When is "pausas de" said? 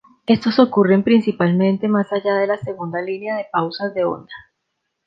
3.51-4.03